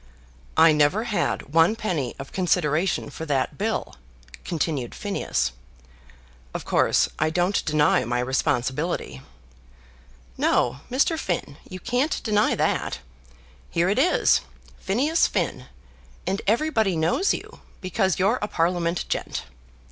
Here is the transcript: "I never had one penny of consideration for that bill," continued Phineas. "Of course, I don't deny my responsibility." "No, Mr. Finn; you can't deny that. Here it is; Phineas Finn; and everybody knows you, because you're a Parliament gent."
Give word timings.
"I 0.57 0.71
never 0.71 1.03
had 1.03 1.53
one 1.53 1.75
penny 1.75 2.15
of 2.17 2.31
consideration 2.31 3.11
for 3.11 3.27
that 3.27 3.59
bill," 3.59 3.97
continued 4.43 4.95
Phineas. 4.95 5.51
"Of 6.55 6.65
course, 6.65 7.07
I 7.19 7.29
don't 7.29 7.63
deny 7.65 8.03
my 8.05 8.19
responsibility." 8.19 9.21
"No, 10.39 10.79
Mr. 10.89 11.19
Finn; 11.19 11.57
you 11.69 11.79
can't 11.79 12.19
deny 12.23 12.55
that. 12.55 12.97
Here 13.69 13.89
it 13.89 13.99
is; 13.99 14.41
Phineas 14.79 15.27
Finn; 15.27 15.67
and 16.25 16.41
everybody 16.47 16.95
knows 16.95 17.31
you, 17.31 17.59
because 17.79 18.17
you're 18.17 18.39
a 18.41 18.47
Parliament 18.47 19.07
gent." 19.07 19.43